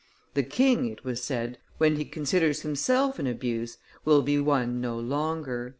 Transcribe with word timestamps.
"The 0.33 0.41
king," 0.41 0.87
it 0.87 1.03
was 1.05 1.21
said, 1.23 1.59
"when 1.77 1.95
he 1.95 2.05
considers 2.05 2.63
himself 2.63 3.19
an 3.19 3.27
abuse, 3.27 3.77
will 4.03 4.23
be 4.23 4.39
one 4.39 4.81
no 4.81 4.97
longer." 4.97 5.69